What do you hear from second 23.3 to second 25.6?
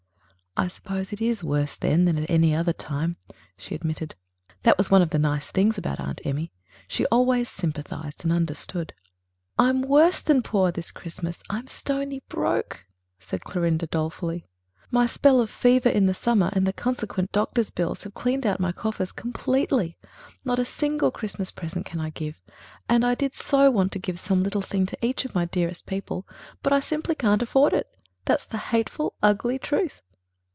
so want to give some little thing to each of my